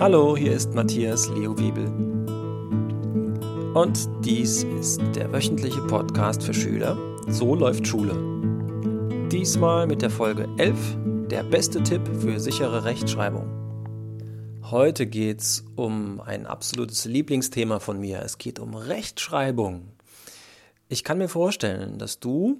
Hallo, 0.00 0.34
hier 0.34 0.54
ist 0.54 0.72
Matthias 0.72 1.28
Leo 1.28 1.58
Wiebel. 1.58 1.84
Und 3.74 4.08
dies 4.24 4.64
ist 4.64 5.02
der 5.14 5.30
wöchentliche 5.30 5.82
Podcast 5.82 6.42
für 6.42 6.54
Schüler. 6.54 6.96
So 7.28 7.54
läuft 7.54 7.86
Schule. 7.86 8.14
Diesmal 9.30 9.86
mit 9.86 10.00
der 10.00 10.08
Folge 10.08 10.48
11, 10.56 10.96
der 11.30 11.42
beste 11.42 11.82
Tipp 11.82 12.00
für 12.18 12.40
sichere 12.40 12.84
Rechtschreibung. 12.84 13.50
Heute 14.70 15.06
geht 15.06 15.42
es 15.42 15.66
um 15.76 16.22
ein 16.22 16.46
absolutes 16.46 17.04
Lieblingsthema 17.04 17.78
von 17.78 18.00
mir. 18.00 18.22
Es 18.22 18.38
geht 18.38 18.58
um 18.58 18.74
Rechtschreibung. 18.74 19.92
Ich 20.88 21.04
kann 21.04 21.18
mir 21.18 21.28
vorstellen, 21.28 21.98
dass 21.98 22.20
du, 22.20 22.58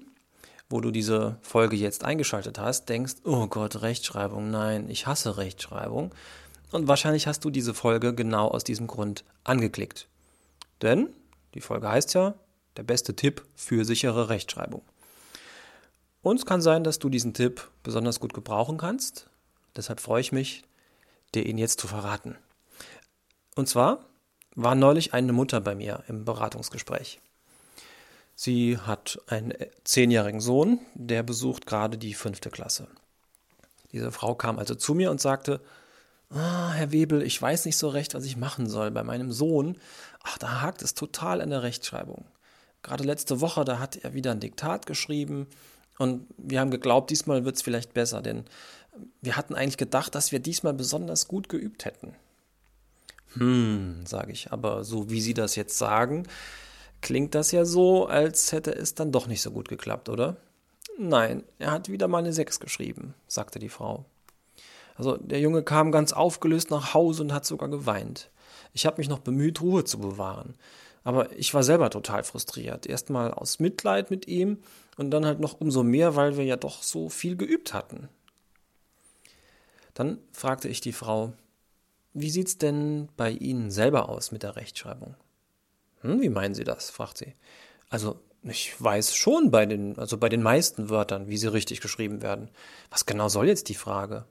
wo 0.68 0.82
du 0.82 0.90
diese 0.90 1.38
Folge 1.40 1.76
jetzt 1.76 2.04
eingeschaltet 2.04 2.58
hast, 2.58 2.90
denkst, 2.90 3.14
oh 3.24 3.46
Gott, 3.46 3.80
Rechtschreibung, 3.80 4.50
nein, 4.50 4.90
ich 4.90 5.06
hasse 5.06 5.38
Rechtschreibung. 5.38 6.10
Und 6.70 6.88
wahrscheinlich 6.88 7.26
hast 7.26 7.44
du 7.44 7.50
diese 7.50 7.74
Folge 7.74 8.14
genau 8.14 8.48
aus 8.48 8.64
diesem 8.64 8.86
Grund 8.86 9.24
angeklickt. 9.44 10.08
Denn 10.82 11.14
die 11.54 11.60
Folge 11.60 11.88
heißt 11.88 12.14
ja, 12.14 12.34
der 12.76 12.82
beste 12.84 13.16
Tipp 13.16 13.44
für 13.54 13.84
sichere 13.84 14.28
Rechtschreibung. 14.28 14.82
Und 16.22 16.38
es 16.38 16.46
kann 16.46 16.60
sein, 16.60 16.84
dass 16.84 16.98
du 16.98 17.08
diesen 17.08 17.34
Tipp 17.34 17.68
besonders 17.82 18.20
gut 18.20 18.34
gebrauchen 18.34 18.78
kannst. 18.78 19.28
Deshalb 19.74 20.00
freue 20.00 20.20
ich 20.20 20.32
mich, 20.32 20.64
dir 21.34 21.46
ihn 21.46 21.58
jetzt 21.58 21.80
zu 21.80 21.88
verraten. 21.88 22.36
Und 23.56 23.68
zwar 23.68 24.04
war 24.54 24.74
neulich 24.74 25.14
eine 25.14 25.32
Mutter 25.32 25.60
bei 25.60 25.74
mir 25.74 26.04
im 26.08 26.24
Beratungsgespräch. 26.24 27.20
Sie 28.34 28.78
hat 28.78 29.20
einen 29.26 29.52
zehnjährigen 29.84 30.40
Sohn, 30.40 30.78
der 30.94 31.22
besucht 31.22 31.66
gerade 31.66 31.98
die 31.98 32.14
fünfte 32.14 32.50
Klasse. 32.50 32.88
Diese 33.92 34.12
Frau 34.12 34.34
kam 34.34 34.58
also 34.58 34.74
zu 34.74 34.94
mir 34.94 35.10
und 35.10 35.20
sagte, 35.20 35.60
ah, 36.30 36.72
Herr 36.72 36.92
Webel, 36.92 37.22
ich 37.22 37.40
weiß 37.40 37.64
nicht 37.64 37.76
so 37.76 37.88
recht, 37.88 38.14
was 38.14 38.24
ich 38.24 38.36
machen 38.36 38.68
soll 38.68 38.90
bei 38.90 39.02
meinem 39.02 39.32
Sohn. 39.32 39.76
Ach, 40.22 40.38
da 40.38 40.60
hakt 40.62 40.82
es 40.82 40.94
total 40.94 41.40
an 41.40 41.50
der 41.50 41.62
Rechtschreibung. 41.62 42.24
Gerade 42.82 43.04
letzte 43.04 43.40
Woche, 43.40 43.64
da 43.64 43.78
hat 43.78 43.96
er 43.96 44.14
wieder 44.14 44.30
ein 44.30 44.40
Diktat 44.40 44.86
geschrieben 44.86 45.46
und 45.98 46.26
wir 46.38 46.60
haben 46.60 46.70
geglaubt, 46.70 47.10
diesmal 47.10 47.44
wird 47.44 47.56
es 47.56 47.62
vielleicht 47.62 47.92
besser, 47.92 48.22
denn 48.22 48.44
wir 49.20 49.36
hatten 49.36 49.54
eigentlich 49.54 49.76
gedacht, 49.76 50.14
dass 50.14 50.32
wir 50.32 50.38
diesmal 50.38 50.72
besonders 50.72 51.28
gut 51.28 51.48
geübt 51.48 51.84
hätten. 51.84 52.14
Hm, 53.34 54.04
sage 54.06 54.32
ich, 54.32 54.50
aber 54.50 54.82
so 54.82 55.10
wie 55.10 55.20
Sie 55.20 55.34
das 55.34 55.56
jetzt 55.56 55.76
sagen, 55.78 56.26
klingt 57.00 57.34
das 57.34 57.52
ja 57.52 57.64
so, 57.64 58.06
als 58.06 58.52
hätte 58.52 58.74
es 58.74 58.94
dann 58.94 59.12
doch 59.12 59.26
nicht 59.26 59.42
so 59.42 59.50
gut 59.50 59.68
geklappt, 59.68 60.08
oder? 60.08 60.36
Nein, 60.98 61.44
er 61.58 61.70
hat 61.70 61.88
wieder 61.88 62.08
mal 62.08 62.18
eine 62.18 62.32
6 62.32 62.60
geschrieben, 62.60 63.14
sagte 63.26 63.58
die 63.58 63.68
Frau. 63.68 64.04
Also 65.00 65.16
der 65.16 65.40
Junge 65.40 65.62
kam 65.62 65.92
ganz 65.92 66.12
aufgelöst 66.12 66.70
nach 66.70 66.92
Hause 66.92 67.22
und 67.22 67.32
hat 67.32 67.46
sogar 67.46 67.70
geweint. 67.70 68.30
Ich 68.74 68.84
habe 68.84 68.98
mich 68.98 69.08
noch 69.08 69.20
bemüht, 69.20 69.62
Ruhe 69.62 69.82
zu 69.84 69.98
bewahren. 69.98 70.56
Aber 71.04 71.32
ich 71.32 71.54
war 71.54 71.62
selber 71.62 71.88
total 71.88 72.22
frustriert. 72.22 72.84
Erstmal 72.84 73.32
aus 73.32 73.60
Mitleid 73.60 74.10
mit 74.10 74.28
ihm 74.28 74.58
und 74.98 75.10
dann 75.10 75.24
halt 75.24 75.40
noch 75.40 75.58
umso 75.58 75.82
mehr, 75.82 76.16
weil 76.16 76.36
wir 76.36 76.44
ja 76.44 76.56
doch 76.56 76.82
so 76.82 77.08
viel 77.08 77.38
geübt 77.38 77.72
hatten. 77.72 78.10
Dann 79.94 80.18
fragte 80.32 80.68
ich 80.68 80.82
die 80.82 80.92
Frau, 80.92 81.32
wie 82.12 82.28
sieht's 82.28 82.58
denn 82.58 83.08
bei 83.16 83.30
Ihnen 83.30 83.70
selber 83.70 84.10
aus 84.10 84.32
mit 84.32 84.42
der 84.42 84.56
Rechtschreibung? 84.56 85.14
Hm, 86.02 86.20
wie 86.20 86.28
meinen 86.28 86.54
Sie 86.54 86.64
das? 86.64 86.90
fragt 86.90 87.16
sie. 87.16 87.32
Also, 87.88 88.20
ich 88.42 88.78
weiß 88.78 89.16
schon 89.16 89.50
bei 89.50 89.64
den, 89.64 89.98
also 89.98 90.18
bei 90.18 90.28
den 90.28 90.42
meisten 90.42 90.90
Wörtern, 90.90 91.28
wie 91.28 91.38
sie 91.38 91.50
richtig 91.50 91.80
geschrieben 91.80 92.20
werden. 92.20 92.50
Was 92.90 93.06
genau 93.06 93.30
soll 93.30 93.48
jetzt 93.48 93.70
die 93.70 93.74
Frage? 93.74 94.26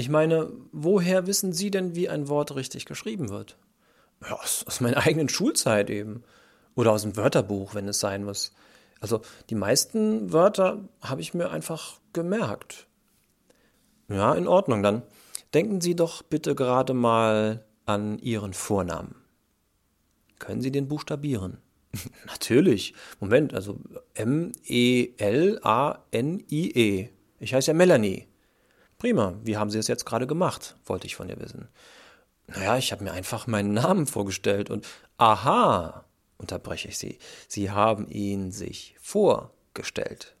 Ich 0.00 0.08
meine, 0.08 0.50
woher 0.72 1.26
wissen 1.26 1.52
Sie 1.52 1.70
denn, 1.70 1.94
wie 1.94 2.08
ein 2.08 2.28
Wort 2.28 2.56
richtig 2.56 2.86
geschrieben 2.86 3.28
wird? 3.28 3.58
Ja, 4.22 4.32
aus, 4.40 4.64
aus 4.66 4.80
meiner 4.80 4.96
eigenen 4.96 5.28
Schulzeit 5.28 5.90
eben. 5.90 6.22
Oder 6.74 6.92
aus 6.92 7.02
dem 7.02 7.18
Wörterbuch, 7.18 7.74
wenn 7.74 7.86
es 7.86 8.00
sein 8.00 8.24
muss. 8.24 8.54
Also 9.00 9.20
die 9.50 9.54
meisten 9.54 10.32
Wörter 10.32 10.88
habe 11.02 11.20
ich 11.20 11.34
mir 11.34 11.50
einfach 11.50 12.00
gemerkt. 12.14 12.86
Ja, 14.08 14.32
in 14.32 14.48
Ordnung. 14.48 14.82
Dann 14.82 15.02
denken 15.52 15.82
Sie 15.82 15.94
doch 15.94 16.22
bitte 16.22 16.54
gerade 16.54 16.94
mal 16.94 17.66
an 17.84 18.18
Ihren 18.20 18.54
Vornamen. 18.54 19.16
Können 20.38 20.62
Sie 20.62 20.72
den 20.72 20.88
buchstabieren? 20.88 21.58
Natürlich. 22.26 22.94
Moment, 23.20 23.52
also 23.52 23.78
M-E-L-A-N-I-E. 24.14 25.12
-E. 27.02 27.08
Ich 27.38 27.52
heiße 27.52 27.70
ja 27.70 27.74
Melanie. 27.74 28.29
Prima, 29.00 29.34
wie 29.42 29.56
haben 29.56 29.70
Sie 29.70 29.78
es 29.78 29.88
jetzt 29.88 30.04
gerade 30.04 30.26
gemacht? 30.26 30.76
wollte 30.84 31.06
ich 31.06 31.16
von 31.16 31.26
ihr 31.30 31.40
wissen. 31.40 31.68
Naja, 32.46 32.76
ich 32.76 32.92
habe 32.92 33.02
mir 33.02 33.12
einfach 33.12 33.46
meinen 33.46 33.72
Namen 33.72 34.06
vorgestellt 34.06 34.68
und 34.68 34.86
aha, 35.16 36.04
unterbreche 36.36 36.88
ich 36.88 36.98
Sie, 36.98 37.18
Sie 37.48 37.70
haben 37.70 38.08
ihn 38.08 38.52
sich 38.52 38.94
vorgestellt. 39.00 40.36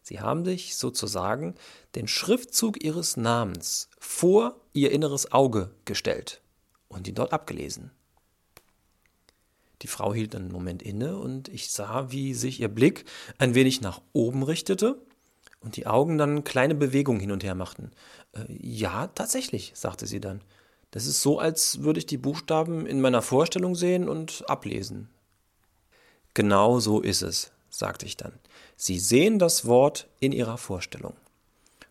Sie 0.00 0.20
haben 0.20 0.44
sich 0.44 0.76
sozusagen 0.76 1.56
den 1.96 2.06
Schriftzug 2.06 2.84
Ihres 2.84 3.16
Namens 3.16 3.88
vor 3.98 4.54
Ihr 4.72 4.92
inneres 4.92 5.32
Auge 5.32 5.74
gestellt 5.86 6.42
und 6.86 7.08
ihn 7.08 7.16
dort 7.16 7.32
abgelesen. 7.32 7.90
Die 9.82 9.88
Frau 9.88 10.14
hielt 10.14 10.36
einen 10.36 10.52
Moment 10.52 10.84
inne 10.84 11.18
und 11.18 11.48
ich 11.48 11.72
sah, 11.72 12.12
wie 12.12 12.32
sich 12.32 12.60
ihr 12.60 12.68
Blick 12.68 13.06
ein 13.38 13.56
wenig 13.56 13.80
nach 13.80 14.02
oben 14.12 14.44
richtete 14.44 15.02
und 15.60 15.76
die 15.76 15.86
Augen 15.86 16.18
dann 16.18 16.44
kleine 16.44 16.74
Bewegungen 16.74 17.20
hin 17.20 17.32
und 17.32 17.44
her 17.44 17.54
machten. 17.54 17.90
Äh, 18.32 18.44
ja, 18.48 19.08
tatsächlich, 19.08 19.72
sagte 19.74 20.06
sie 20.06 20.20
dann. 20.20 20.40
Das 20.90 21.06
ist 21.06 21.20
so, 21.22 21.38
als 21.38 21.82
würde 21.82 21.98
ich 21.98 22.06
die 22.06 22.18
Buchstaben 22.18 22.86
in 22.86 23.00
meiner 23.00 23.22
Vorstellung 23.22 23.74
sehen 23.74 24.08
und 24.08 24.44
ablesen. 24.48 25.08
Genau 26.34 26.80
so 26.80 27.00
ist 27.00 27.22
es, 27.22 27.52
sagte 27.68 28.06
ich 28.06 28.16
dann. 28.16 28.32
Sie 28.76 28.98
sehen 28.98 29.38
das 29.38 29.66
Wort 29.66 30.08
in 30.18 30.32
Ihrer 30.32 30.58
Vorstellung. 30.58 31.14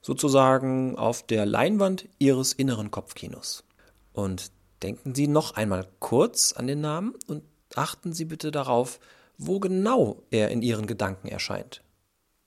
Sozusagen 0.01 0.97
auf 0.97 1.23
der 1.23 1.45
Leinwand 1.45 2.07
Ihres 2.17 2.53
inneren 2.53 2.91
Kopfkinos. 2.91 3.63
Und 4.11 4.51
denken 4.81 5.13
Sie 5.13 5.27
noch 5.27 5.55
einmal 5.55 5.87
kurz 5.99 6.53
an 6.53 6.67
den 6.67 6.81
Namen 6.81 7.13
und 7.27 7.43
achten 7.75 8.13
Sie 8.13 8.25
bitte 8.25 8.51
darauf, 8.51 8.99
wo 9.37 9.59
genau 9.59 10.23
er 10.31 10.49
in 10.49 10.61
Ihren 10.61 10.87
Gedanken 10.87 11.27
erscheint 11.27 11.81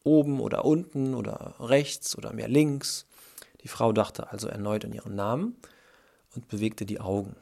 oben 0.05 0.41
oder 0.41 0.65
unten 0.65 1.15
oder 1.15 1.55
rechts 1.61 2.17
oder 2.17 2.33
mehr 2.33 2.49
links. 2.49 3.07
Die 3.63 3.69
Frau 3.69 3.93
dachte 3.93 4.31
also 4.31 4.49
erneut 4.49 4.85
an 4.85 4.93
ihren 4.93 5.15
Namen 5.15 5.57
und 6.35 6.49
bewegte 6.49 6.85
die 6.85 7.01
Augen. 7.01 7.37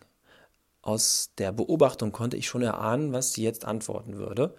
Aus 0.83 1.31
der 1.39 1.53
Beobachtung 1.53 2.13
konnte 2.13 2.37
ich 2.37 2.49
schon 2.49 2.63
erahnen, 2.63 3.13
was 3.13 3.33
sie 3.33 3.43
jetzt 3.43 3.65
antworten 3.65 4.17
würde. 4.17 4.55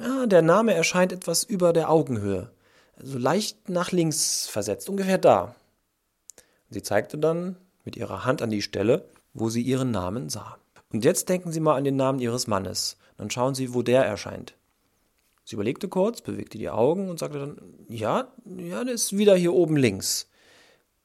Ah, 0.00 0.26
der 0.26 0.42
Name 0.42 0.74
erscheint 0.74 1.12
etwas 1.12 1.44
über 1.44 1.72
der 1.72 1.90
Augenhöhe, 1.90 2.50
also 2.98 3.18
leicht 3.18 3.68
nach 3.68 3.92
links 3.92 4.46
versetzt, 4.46 4.88
ungefähr 4.88 5.18
da. 5.18 5.54
Sie 6.70 6.82
zeigte 6.82 7.18
dann 7.18 7.56
mit 7.84 7.96
ihrer 7.96 8.24
Hand 8.24 8.42
an 8.42 8.50
die 8.50 8.62
Stelle, 8.62 9.08
wo 9.32 9.48
sie 9.48 9.62
ihren 9.62 9.90
Namen 9.90 10.28
sah. 10.28 10.58
Und 10.92 11.04
jetzt 11.04 11.28
denken 11.28 11.52
Sie 11.52 11.60
mal 11.60 11.76
an 11.76 11.84
den 11.84 11.96
Namen 11.96 12.20
Ihres 12.20 12.46
Mannes. 12.46 12.96
Dann 13.16 13.30
schauen 13.30 13.54
Sie, 13.54 13.74
wo 13.74 13.82
der 13.82 14.04
erscheint. 14.04 14.54
Sie 15.46 15.54
überlegte 15.54 15.86
kurz, 15.86 16.22
bewegte 16.22 16.58
die 16.58 16.70
Augen 16.70 17.08
und 17.08 17.20
sagte 17.20 17.38
dann, 17.38 17.60
ja, 17.88 18.32
ja, 18.58 18.82
der 18.82 18.94
ist 18.94 19.16
wieder 19.16 19.36
hier 19.36 19.52
oben 19.52 19.76
links. 19.76 20.28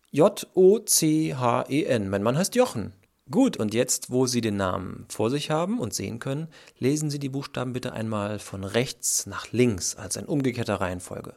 J-O-C-H-E-N. 0.10 2.10
Mein 2.10 2.24
Mann 2.24 2.36
heißt 2.36 2.56
Jochen. 2.56 2.94
Gut, 3.30 3.58
und 3.58 3.76
jetzt, 3.76 4.10
wo 4.10 4.26
Sie 4.26 4.42
den 4.42 4.58
Namen 4.58 5.06
vor 5.10 5.30
sich 5.30 5.52
haben 5.52 5.80
und 5.80 5.94
sehen 5.94 6.18
können, 6.18 6.48
lesen 6.80 7.12
Sie 7.12 7.20
die 7.20 7.30
Buchstaben 7.30 7.72
bitte 7.72 7.94
einmal 7.94 8.40
von 8.40 8.64
rechts 8.64 9.28
nach 9.28 9.52
links 9.52 9.96
als 9.96 10.16
in 10.16 10.26
umgekehrter 10.26 10.82
Reihenfolge. 10.82 11.36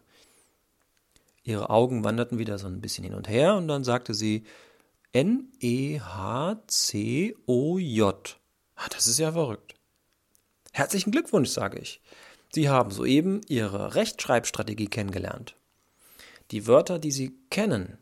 Ihre 1.42 1.68
Augen 1.68 2.04
wanderten 2.04 2.38
wieder 2.38 2.56
so 2.56 2.68
ein 2.68 2.80
bisschen 2.80 3.04
hin 3.04 3.12
und 3.12 3.28
her 3.28 3.56
und 3.56 3.68
dann 3.68 3.84
sagte 3.84 4.14
sie 4.14 4.44
N-E-H-C-O-J. 5.12 6.00
Ah, 8.76 8.88
das 8.88 9.06
ist 9.06 9.18
ja 9.18 9.32
verrückt. 9.32 9.74
Herzlichen 10.72 11.10
Glückwunsch, 11.10 11.50
sage 11.50 11.80
ich. 11.80 12.00
Sie 12.54 12.68
haben 12.68 12.92
soeben 12.92 13.40
Ihre 13.48 13.96
Rechtschreibstrategie 13.96 14.86
kennengelernt. 14.86 15.56
Die 16.52 16.68
Wörter, 16.68 17.00
die 17.00 17.10
Sie 17.10 17.36
kennen, 17.50 17.98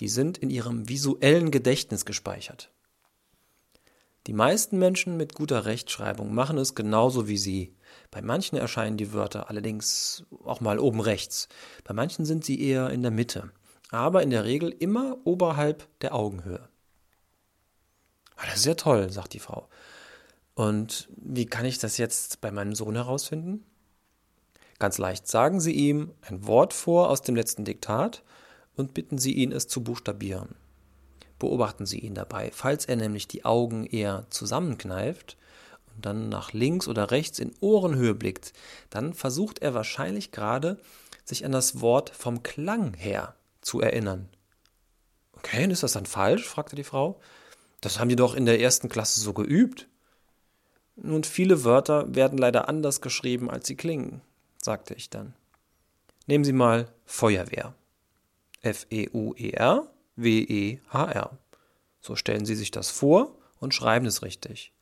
die 0.00 0.10
sind 0.10 0.36
in 0.36 0.50
Ihrem 0.50 0.86
visuellen 0.86 1.50
Gedächtnis 1.50 2.04
gespeichert. 2.04 2.70
Die 4.26 4.34
meisten 4.34 4.78
Menschen 4.78 5.16
mit 5.16 5.34
guter 5.34 5.64
Rechtschreibung 5.64 6.34
machen 6.34 6.58
es 6.58 6.74
genauso 6.74 7.26
wie 7.26 7.38
Sie. 7.38 7.74
Bei 8.10 8.20
manchen 8.20 8.58
erscheinen 8.58 8.98
die 8.98 9.14
Wörter 9.14 9.48
allerdings 9.48 10.24
auch 10.44 10.60
mal 10.60 10.78
oben 10.78 11.00
rechts, 11.00 11.48
bei 11.82 11.94
manchen 11.94 12.26
sind 12.26 12.44
sie 12.44 12.60
eher 12.60 12.90
in 12.90 13.00
der 13.00 13.10
Mitte, 13.10 13.50
aber 13.90 14.22
in 14.22 14.30
der 14.30 14.44
Regel 14.44 14.74
immer 14.78 15.16
oberhalb 15.24 15.88
der 16.00 16.14
Augenhöhe. 16.14 16.68
Ah, 18.36 18.44
das 18.46 18.58
ist 18.58 18.66
ja 18.66 18.74
toll, 18.74 19.10
sagt 19.10 19.32
die 19.32 19.40
Frau. 19.40 19.70
Und 20.54 21.08
wie 21.16 21.46
kann 21.46 21.64
ich 21.64 21.78
das 21.78 21.96
jetzt 21.96 22.42
bei 22.42 22.50
meinem 22.50 22.74
Sohn 22.74 22.94
herausfinden? 22.94 23.64
Ganz 24.78 24.98
leicht 24.98 25.26
sagen 25.26 25.60
Sie 25.60 25.72
ihm 25.72 26.12
ein 26.22 26.46
Wort 26.46 26.72
vor 26.72 27.10
aus 27.10 27.22
dem 27.22 27.34
letzten 27.34 27.64
Diktat 27.64 28.22
und 28.76 28.94
bitten 28.94 29.18
Sie 29.18 29.32
ihn, 29.32 29.52
es 29.52 29.68
zu 29.68 29.82
buchstabieren. 29.82 30.54
Beobachten 31.38 31.86
Sie 31.86 31.98
ihn 31.98 32.14
dabei. 32.14 32.50
Falls 32.52 32.84
er 32.84 32.96
nämlich 32.96 33.28
die 33.28 33.44
Augen 33.44 33.86
eher 33.86 34.26
zusammenkneift 34.30 35.36
und 35.94 36.04
dann 36.04 36.28
nach 36.28 36.52
links 36.52 36.88
oder 36.88 37.10
rechts 37.10 37.38
in 37.38 37.54
Ohrenhöhe 37.60 38.14
blickt, 38.14 38.52
dann 38.90 39.14
versucht 39.14 39.60
er 39.60 39.74
wahrscheinlich 39.74 40.30
gerade, 40.30 40.78
sich 41.24 41.44
an 41.44 41.52
das 41.52 41.80
Wort 41.80 42.10
vom 42.10 42.42
Klang 42.42 42.94
her 42.94 43.34
zu 43.60 43.80
erinnern. 43.80 44.28
Okay, 45.32 45.70
ist 45.70 45.82
das 45.82 45.92
dann 45.92 46.06
falsch? 46.06 46.46
fragte 46.46 46.76
die 46.76 46.84
Frau. 46.84 47.20
Das 47.80 47.98
haben 47.98 48.08
die 48.08 48.16
doch 48.16 48.34
in 48.34 48.46
der 48.46 48.60
ersten 48.60 48.88
Klasse 48.88 49.20
so 49.20 49.32
geübt. 49.32 49.88
Nun, 50.96 51.24
viele 51.24 51.64
Wörter 51.64 52.14
werden 52.14 52.38
leider 52.38 52.68
anders 52.68 53.00
geschrieben, 53.00 53.50
als 53.50 53.66
sie 53.66 53.76
klingen, 53.76 54.22
sagte 54.66 54.92
ich 54.92 55.08
dann. 55.08 55.32
Nehmen 56.26 56.44
Sie 56.44 56.52
mal 56.52 56.92
Feuerwehr. 57.06 57.74
F-E-U-E-R, 58.60 59.90
W-E-H-R. 60.16 61.38
So 62.02 62.16
stellen 62.16 62.44
Sie 62.44 62.56
sich 62.56 62.70
das 62.70 62.90
vor 62.90 63.38
und 63.58 63.72
schreiben 63.72 64.04
es 64.04 64.22
richtig. 64.22 64.72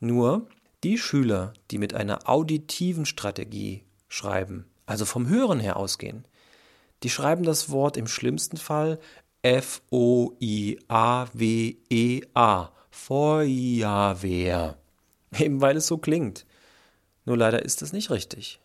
Nur 0.00 0.48
die 0.82 0.98
Schüler, 0.98 1.52
die 1.70 1.78
mit 1.78 1.94
einer 1.94 2.28
auditiven 2.28 3.06
Strategie 3.06 3.84
schreiben, 4.08 4.68
also 4.86 5.04
vom 5.04 5.28
Hören 5.28 5.60
her 5.60 5.76
ausgehen, 5.76 6.24
die 7.04 7.10
schreiben 7.10 7.44
das 7.44 7.70
Wort 7.70 7.96
im 7.96 8.08
schlimmsten 8.08 8.56
Fall 8.56 8.98
F-O-I-A-W-E-A, 9.42 10.32
Feuerwehr. 12.90 14.78
Eben 15.38 15.60
weil 15.60 15.76
es 15.76 15.86
so 15.86 15.98
klingt. 15.98 16.46
Nur 17.24 17.36
leider 17.36 17.62
ist 17.62 17.82
es 17.82 17.92
nicht 17.92 18.10
richtig. 18.10 18.58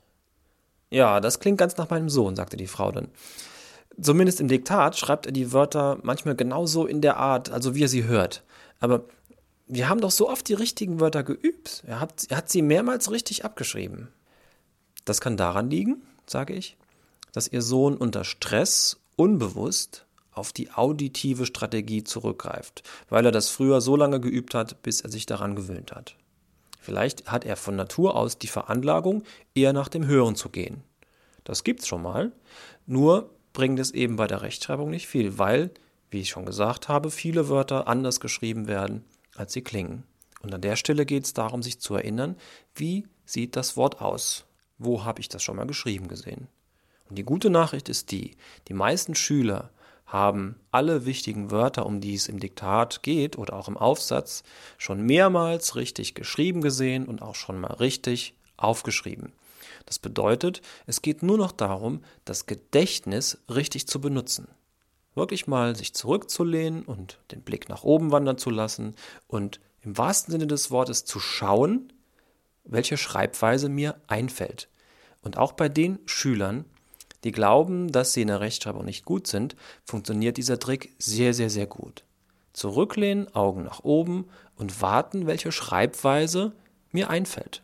Ja, 0.93 1.19
das 1.19 1.39
klingt 1.39 1.57
ganz 1.57 1.75
nach 1.77 1.89
meinem 1.89 2.07
Sohn, 2.07 2.35
sagte 2.35 2.55
die 2.55 2.67
Frau 2.67 2.91
dann. 2.91 3.07
Zumindest 3.99 4.39
im 4.39 4.47
Diktat 4.47 4.95
schreibt 4.95 5.25
er 5.25 5.31
die 5.31 5.51
Wörter 5.51 5.97
manchmal 6.03 6.35
genauso 6.35 6.85
in 6.85 7.01
der 7.01 7.17
Art, 7.17 7.49
also 7.49 7.73
wie 7.73 7.83
er 7.83 7.87
sie 7.87 8.03
hört. 8.03 8.43
Aber 8.79 9.05
wir 9.65 9.89
haben 9.89 10.01
doch 10.01 10.11
so 10.11 10.29
oft 10.29 10.47
die 10.47 10.53
richtigen 10.53 10.99
Wörter 10.99 11.23
geübt. 11.23 11.83
Er 11.87 11.99
hat, 11.99 12.25
er 12.29 12.37
hat 12.37 12.51
sie 12.51 12.61
mehrmals 12.61 13.09
richtig 13.09 13.43
abgeschrieben. 13.43 14.09
Das 15.03 15.19
kann 15.19 15.35
daran 15.35 15.71
liegen, 15.71 16.03
sage 16.27 16.53
ich, 16.53 16.77
dass 17.31 17.47
Ihr 17.47 17.63
Sohn 17.63 17.97
unter 17.97 18.23
Stress 18.23 19.01
unbewusst 19.15 20.05
auf 20.31 20.53
die 20.53 20.71
auditive 20.73 21.47
Strategie 21.47 22.03
zurückgreift, 22.03 22.83
weil 23.09 23.25
er 23.25 23.31
das 23.31 23.49
früher 23.49 23.81
so 23.81 23.95
lange 23.95 24.19
geübt 24.19 24.53
hat, 24.53 24.83
bis 24.83 25.01
er 25.01 25.09
sich 25.09 25.25
daran 25.25 25.55
gewöhnt 25.55 25.91
hat. 25.91 26.15
Vielleicht 26.83 27.31
hat 27.31 27.45
er 27.45 27.55
von 27.55 27.77
Natur 27.77 28.13
aus 28.13 28.37
die 28.37 28.47
Veranlagung, 28.47 29.23
eher 29.55 29.71
nach 29.71 29.87
dem 29.87 30.05
Hören 30.05 30.35
zu 30.35 30.49
gehen. 30.49 30.83
Das 31.45 31.63
gibt's 31.63 31.87
schon 31.87 32.01
mal, 32.01 32.33
nur 32.85 33.29
bringt 33.53 33.79
es 33.79 33.91
eben 33.91 34.17
bei 34.17 34.27
der 34.27 34.41
Rechtschreibung 34.41 34.89
nicht 34.89 35.07
viel, 35.07 35.37
weil, 35.37 35.71
wie 36.11 36.19
ich 36.19 36.29
schon 36.29 36.45
gesagt 36.45 36.89
habe, 36.89 37.09
viele 37.09 37.47
Wörter 37.47 37.87
anders 37.87 38.19
geschrieben 38.19 38.67
werden, 38.67 39.05
als 39.33 39.53
sie 39.53 39.61
klingen. 39.61 40.03
Und 40.41 40.53
an 40.53 40.59
der 40.59 40.75
Stelle 40.75 41.05
geht 41.05 41.23
es 41.23 41.31
darum, 41.31 41.63
sich 41.63 41.79
zu 41.79 41.95
erinnern, 41.95 42.35
wie 42.75 43.07
sieht 43.23 43.55
das 43.55 43.77
Wort 43.77 44.01
aus? 44.01 44.43
Wo 44.77 45.05
habe 45.05 45.21
ich 45.21 45.29
das 45.29 45.41
schon 45.41 45.55
mal 45.55 45.65
geschrieben 45.65 46.09
gesehen? 46.09 46.49
Und 47.09 47.17
die 47.17 47.23
gute 47.23 47.49
Nachricht 47.49 47.87
ist 47.87 48.11
die, 48.11 48.35
die 48.67 48.73
meisten 48.73 49.15
Schüler 49.15 49.69
haben 50.05 50.59
alle 50.71 51.05
wichtigen 51.05 51.51
Wörter, 51.51 51.85
um 51.85 52.01
die 52.01 52.13
es 52.13 52.27
im 52.27 52.39
Diktat 52.39 53.03
geht 53.03 53.37
oder 53.37 53.53
auch 53.53 53.67
im 53.67 53.77
Aufsatz, 53.77 54.43
schon 54.77 55.01
mehrmals 55.01 55.75
richtig 55.75 56.13
geschrieben 56.13 56.61
gesehen 56.61 57.05
und 57.05 57.21
auch 57.21 57.35
schon 57.35 57.59
mal 57.59 57.73
richtig 57.73 58.35
aufgeschrieben. 58.57 59.33
Das 59.85 59.99
bedeutet, 59.99 60.61
es 60.85 61.01
geht 61.01 61.23
nur 61.23 61.37
noch 61.37 61.51
darum, 61.51 62.03
das 62.25 62.45
Gedächtnis 62.45 63.39
richtig 63.49 63.87
zu 63.87 63.99
benutzen. 63.99 64.47
Wirklich 65.15 65.47
mal 65.47 65.75
sich 65.75 65.93
zurückzulehnen 65.93 66.83
und 66.83 67.19
den 67.31 67.41
Blick 67.41 67.69
nach 67.69 67.83
oben 67.83 68.11
wandern 68.11 68.37
zu 68.37 68.49
lassen 68.49 68.95
und 69.27 69.59
im 69.81 69.97
wahrsten 69.97 70.31
Sinne 70.31 70.47
des 70.47 70.71
Wortes 70.71 71.05
zu 71.05 71.19
schauen, 71.19 71.91
welche 72.63 72.97
Schreibweise 72.97 73.69
mir 73.69 73.99
einfällt. 74.07 74.69
Und 75.21 75.37
auch 75.37 75.53
bei 75.53 75.69
den 75.69 75.99
Schülern, 76.05 76.65
die 77.23 77.31
glauben, 77.31 77.91
dass 77.91 78.13
sie 78.13 78.21
in 78.21 78.27
der 78.27 78.41
Rechtschreibung 78.41 78.85
nicht 78.85 79.05
gut 79.05 79.27
sind, 79.27 79.55
funktioniert 79.85 80.37
dieser 80.37 80.59
Trick 80.59 80.93
sehr, 80.99 81.33
sehr, 81.33 81.49
sehr 81.49 81.67
gut. 81.67 82.03
Zurücklehnen, 82.53 83.33
Augen 83.33 83.63
nach 83.63 83.83
oben 83.83 84.25
und 84.55 84.81
warten, 84.81 85.25
welche 85.25 85.51
Schreibweise 85.51 86.53
mir 86.91 87.09
einfällt. 87.09 87.63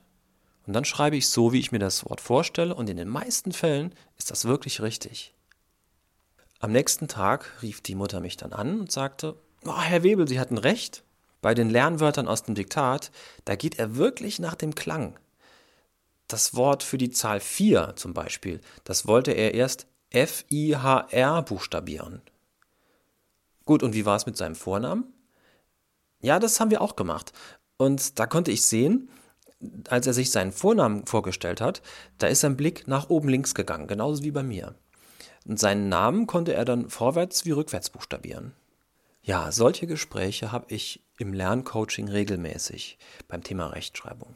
Und 0.66 0.74
dann 0.74 0.86
schreibe 0.86 1.18
ich 1.18 1.30
so, 1.30 1.54
wie 1.54 1.60
ich 1.60 1.72
mir 1.72 1.80
das 1.80 2.06
Wort 2.10 2.22
vorstelle, 2.22 2.74
und 2.74 2.90
in 2.90 2.98
den 2.98 3.08
meisten 3.08 3.52
Fällen 3.52 3.94
ist 4.18 4.32
das 4.32 4.46
wirklich 4.46 4.82
richtig. 4.82 5.34
Am 6.60 6.72
nächsten 6.72 7.08
Tag 7.08 7.62
rief 7.62 7.82
die 7.82 7.96
Mutter 7.96 8.20
mich 8.20 8.38
dann 8.38 8.54
an 8.54 8.82
und 8.82 8.92
sagte, 8.92 9.36
oh, 9.66 9.80
Herr 9.80 10.04
Webel, 10.04 10.28
Sie 10.28 10.40
hatten 10.40 10.58
recht. 10.58 11.04
Bei 11.42 11.54
den 11.54 11.70
Lernwörtern 11.70 12.28
aus 12.28 12.44
dem 12.44 12.56
Diktat, 12.56 13.12
da 13.46 13.56
geht 13.56 13.80
er 13.80 13.96
wirklich 13.96 14.40
nach 14.40 14.56
dem 14.56 14.76
Klang 14.76 15.18
das 16.30 16.56
Wort 16.56 16.84
für 16.84 16.98
die 16.98 17.10
Zahl 17.10 17.40
4 17.40 17.94
zum 17.96 18.14
Beispiel, 18.14 18.62
das 18.84 19.08
wollte 19.08 19.32
er 19.32 19.54
erst 19.54 19.88
F-I-H-R 20.12 21.42
buchstabieren. 21.44 22.22
Gut, 23.66 23.84
und 23.84 23.94
wie 23.94 24.06
war 24.06 24.16
es 24.16 24.26
mit 24.26 24.38
seinem 24.38 24.56
Vornamen? 24.56 25.14
Ja, 26.22 26.40
das 26.40 26.60
haben 26.60 26.72
wir 26.72 26.82
auch 26.82 26.96
gemacht. 26.96 27.34
Und 27.78 28.20
da 28.20 28.26
konnte 28.26 28.52
ich 28.52 28.64
sehen, 28.64 29.10
als 29.90 30.08
er 30.08 30.14
sich 30.14 30.32
seinen 30.32 30.52
Vornamen 30.52 31.06
vorgestellt 31.06 31.62
hat, 31.62 31.82
da 32.18 32.28
ist 32.28 32.42
sein 32.42 32.58
Blick 32.58 32.88
nach 32.88 33.10
oben 33.10 33.30
links 33.30 33.54
gegangen, 33.54 33.88
genauso 33.88 34.24
wie 34.24 34.32
bei 34.32 34.44
mir. 34.44 34.76
Und 35.46 35.60
seinen 35.60 35.90
Namen 35.90 36.28
konnte 36.28 36.54
er 36.54 36.66
dann 36.66 36.90
vorwärts 36.90 37.46
wie 37.46 37.52
rückwärts 37.52 37.90
buchstabieren. 37.90 38.54
Ja, 39.22 39.52
solche 39.52 39.86
Gespräche 39.86 40.52
habe 40.52 40.74
ich 40.74 41.04
im 41.18 41.34
Lerncoaching 41.34 42.08
regelmäßig 42.08 42.98
beim 43.28 43.44
Thema 43.44 43.68
Rechtschreibung. 43.68 44.36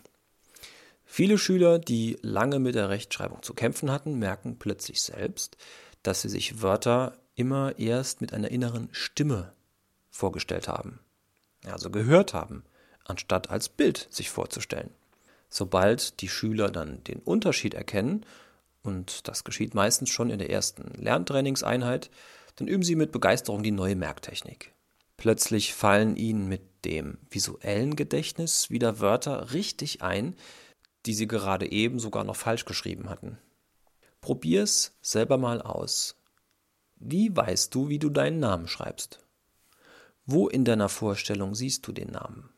Viele 1.16 1.38
Schüler, 1.38 1.78
die 1.78 2.18
lange 2.24 2.58
mit 2.58 2.74
der 2.74 2.90
Rechtschreibung 2.90 3.44
zu 3.44 3.54
kämpfen 3.54 3.92
hatten, 3.92 4.18
merken 4.18 4.58
plötzlich 4.58 5.04
selbst, 5.04 5.58
dass 6.02 6.24
sie 6.24 6.28
sich 6.28 6.64
Wörter 6.64 7.20
immer 7.36 7.78
erst 7.78 8.20
mit 8.20 8.34
einer 8.34 8.50
inneren 8.50 8.90
Stimme 8.94 9.54
vorgestellt 10.10 10.68
haben, 10.68 11.02
also 11.66 11.92
gehört 11.92 12.34
haben, 12.34 12.64
anstatt 13.06 13.52
als 13.52 13.70
Bild 13.70 14.08
sich 14.10 14.32
vorzustellen. 14.32 14.90
Sobald 15.52 16.20
die 16.22 16.30
Schüler 16.30 16.72
dann 16.72 17.04
den 17.04 17.20
Unterschied 17.20 17.76
erkennen, 17.76 18.26
und 18.82 19.28
das 19.28 19.44
geschieht 19.44 19.76
meistens 19.76 20.10
schon 20.10 20.32
in 20.32 20.40
der 20.40 20.50
ersten 20.50 21.00
Lerntrainingseinheit, 21.00 22.10
dann 22.56 22.68
üben 22.68 22.82
sie 22.82 22.96
mit 22.96 23.12
Begeisterung 23.12 23.62
die 23.62 23.70
neue 23.70 23.96
Merktechnik. 23.96 24.74
Plötzlich 25.18 25.76
fallen 25.76 26.16
ihnen 26.16 26.48
mit 26.48 26.64
dem 26.86 27.20
visuellen 27.30 27.96
Gedächtnis 27.96 28.72
wieder 28.72 29.00
Wörter 29.00 29.54
richtig 29.54 30.02
ein, 30.02 30.36
die 31.06 31.14
sie 31.14 31.28
gerade 31.28 31.72
eben 31.72 32.00
sogar 32.00 32.24
noch 32.24 32.36
falsch 32.36 32.66
geschrieben 32.66 33.10
hatten. 33.10 33.38
Probier's 34.22 34.96
selber 35.02 35.38
mal 35.38 35.62
aus. 35.62 36.16
Wie 36.96 37.36
weißt 37.36 37.76
du, 37.76 37.90
wie 37.90 38.00
du 38.00 38.10
deinen 38.10 38.40
Namen 38.40 38.68
schreibst? 38.68 39.20
Wo 40.26 40.48
in 40.48 40.64
deiner 40.64 40.88
Vorstellung 40.88 41.54
siehst 41.54 41.86
du 41.86 41.92
den 41.92 42.12
Namen? 42.12 42.50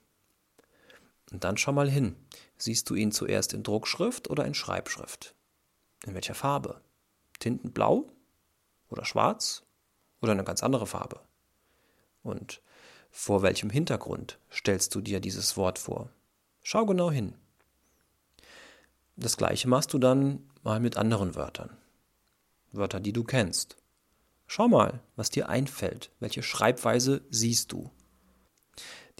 Und 1.32 1.44
dann 1.44 1.58
schau 1.58 1.72
mal 1.72 1.90
hin. 1.90 2.16
Siehst 2.58 2.90
du 2.90 2.96
ihn 2.96 3.12
zuerst 3.12 3.54
in 3.54 3.64
Druckschrift 3.64 4.30
oder 4.30 4.46
in 4.46 4.54
Schreibschrift? 4.54 5.34
In 6.06 6.14
welcher 6.14 6.36
Farbe? 6.36 6.82
Tintenblau 7.40 8.08
oder 8.90 9.04
schwarz 9.04 9.64
oder 10.22 10.34
eine 10.34 10.44
ganz 10.44 10.62
andere 10.62 10.86
Farbe? 10.86 11.20
Und 12.22 12.62
vor 13.10 13.42
welchem 13.42 13.70
Hintergrund 13.70 14.40
stellst 14.52 14.94
du 14.94 15.02
dir 15.02 15.20
dieses 15.20 15.58
Wort 15.58 15.80
vor? 15.80 16.12
Schau 16.62 16.86
genau 16.86 17.10
hin. 17.10 17.36
Das 19.18 19.38
gleiche 19.38 19.68
machst 19.68 19.94
du 19.94 19.98
dann 19.98 20.44
mal 20.64 20.80
mit 20.80 20.98
anderen 20.98 21.36
Wörtern. 21.36 21.70
Wörter, 22.72 23.00
die 23.00 23.14
du 23.14 23.24
kennst. 23.24 23.78
Schau 24.48 24.68
mal, 24.68 25.02
was 25.16 25.30
dir 25.30 25.50
einfällt. 25.50 26.12
Welche 26.20 26.44
Schreibweise 26.44 27.22
siehst 27.30 27.72
du? 27.72 27.90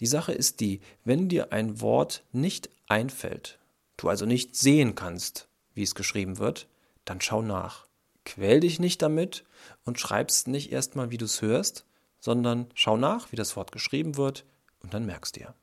Die 0.00 0.06
Sache 0.06 0.32
ist 0.32 0.60
die, 0.60 0.80
wenn 1.04 1.28
dir 1.28 1.52
ein 1.52 1.80
Wort 1.80 2.24
nicht 2.32 2.68
einfällt, 2.86 3.58
du 3.96 4.08
also 4.08 4.26
nicht 4.26 4.54
sehen 4.54 4.94
kannst, 4.94 5.48
wie 5.74 5.82
es 5.82 5.94
geschrieben 5.94 6.38
wird, 6.38 6.68
dann 7.04 7.20
schau 7.20 7.40
nach. 7.40 7.86
Quäl 8.24 8.60
dich 8.60 8.78
nicht 8.78 9.00
damit 9.00 9.44
und 9.84 9.98
schreibst 9.98 10.48
nicht 10.48 10.70
erstmal, 10.70 11.10
wie 11.10 11.16
du 11.16 11.24
es 11.24 11.40
hörst, 11.40 11.86
sondern 12.20 12.66
schau 12.74 12.96
nach, 12.96 13.32
wie 13.32 13.36
das 13.36 13.56
Wort 13.56 13.72
geschrieben 13.72 14.16
wird 14.16 14.44
und 14.80 14.92
dann 14.92 15.06
merkst 15.06 15.36
dir. 15.36 15.54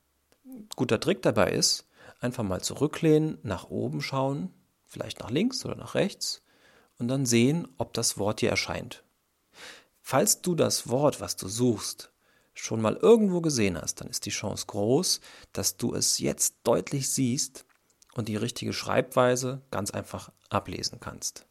Guter 0.75 0.99
Trick 0.99 1.21
dabei 1.21 1.51
ist, 1.51 1.85
Einfach 2.23 2.45
mal 2.45 2.61
zurücklehnen, 2.61 3.37
nach 3.43 3.69
oben 3.69 4.01
schauen, 4.01 4.49
vielleicht 4.85 5.19
nach 5.19 5.29
links 5.29 5.65
oder 5.65 5.75
nach 5.75 5.93
rechts 5.93 6.41
und 6.97 7.09
dann 7.09 7.25
sehen, 7.25 7.67
ob 7.77 7.93
das 7.93 8.17
Wort 8.17 8.39
dir 8.39 8.49
erscheint. 8.49 9.03
Falls 10.01 10.41
du 10.41 10.55
das 10.55 10.87
Wort, 10.87 11.19
was 11.19 11.35
du 11.35 11.49
suchst, 11.49 12.13
schon 12.53 12.79
mal 12.79 12.95
irgendwo 12.95 13.41
gesehen 13.41 13.77
hast, 13.77 13.99
dann 13.99 14.07
ist 14.07 14.25
die 14.25 14.29
Chance 14.29 14.67
groß, 14.67 15.19
dass 15.51 15.75
du 15.75 15.93
es 15.93 16.17
jetzt 16.19 16.55
deutlich 16.63 17.09
siehst 17.09 17.65
und 18.13 18.29
die 18.29 18.37
richtige 18.37 18.71
Schreibweise 18.71 19.61
ganz 19.69 19.91
einfach 19.91 20.31
ablesen 20.47 21.01
kannst. 21.01 21.45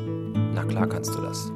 Na 0.54 0.64
klar 0.64 0.88
kannst 0.88 1.14
du 1.14 1.22
das. 1.22 1.52